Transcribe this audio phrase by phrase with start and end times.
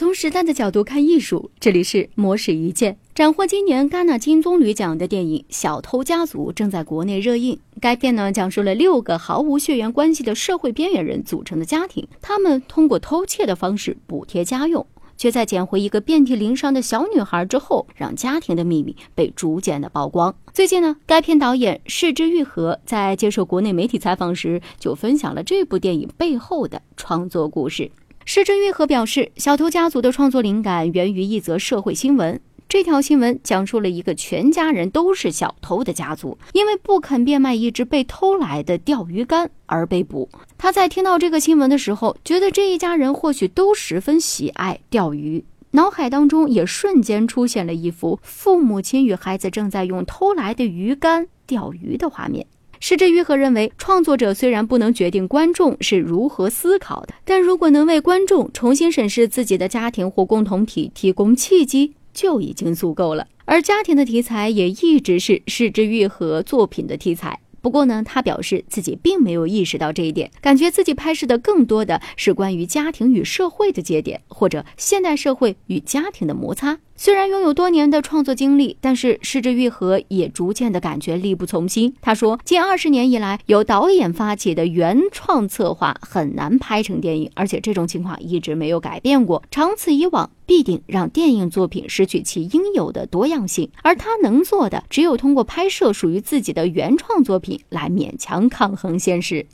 [0.00, 2.96] 从时代的角度看艺术，这里是魔史一见。
[3.14, 7.60] 斩获今年戛纳金棕榈奖的电影《小偷家族》正在国内热映。
[7.82, 14.86] 该片呢，讲述了六个毫无血缘关系的社会边缘人组成的家庭，他们通过偷窃的方式补贴家用，
[15.18, 20.34] 却在捡回一个遍体鳞伤的小女孩之后，让家庭的秘密被逐渐的曝光。
[20.54, 27.90] 最近呢，该片导演市之愈合在接受国内媒体采访时，就分享了这部电影背后的创作故事。
[28.32, 32.40] 失之愈合表示，《小偷家族》的创作灵感源于一则社会新闻。
[32.68, 40.28] 这条新闻讲述了一个全家人都是小偷的家族，因为不肯变卖一只被偷来的钓鱼竿而被捕。
[40.56, 52.46] 他在听到这个新闻的时候，觉得这一家人或许都十分喜爱钓鱼，脑海当中也瞬间出现了一幅父母亲与孩子正在用偷来的鱼竿钓鱼的画面。
[52.80, 63.26] 石之愈合认为，创作者虽然不能决定观众是如何思考的，但如果能为观众重新审视自己的家庭或共同体提供契机，就已经足够了。
[63.44, 67.38] 而家庭的题材也一直是石之愈合作品的题材。
[67.60, 76.78] 不过呢，他表示自己并没有意识到这一点，感觉自己拍摄的更多的是关于家庭与社会的节点，或者现代社会与家庭的摩擦。
[76.96, 81.94] 虽然拥有多年的创作经历，但是失之愈合也逐渐的感觉力不从心。
[82.02, 89.42] 他说，近二十年以来，由导演发起的原创策划很难拍成电影，而且这种情况一直没有改变过。
[89.50, 93.70] 长此以往，必定让电影作品失去其应有的多样性。
[93.82, 99.46] 而他能做的，只有通过拍摄属于自己的原创作品来勉强抗衡现实。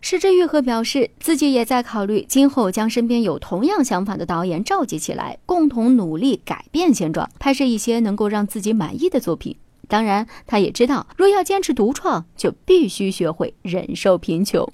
[0.00, 9.56] 石之愈合表示，自己也在考虑今后将身边有同样想法的导演召集起来，共同努力改变现状，拍摄一些能够让自己满意的作品。
[9.88, 14.72] 当然，他也知道，若要坚持独创，就必须学会忍受贫穷。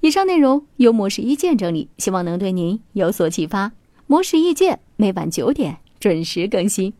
[0.00, 3.72] 以上内容由模式意见整理，希望能对您有所启发。
[4.06, 6.94] 模式意见每晚九点准时更新。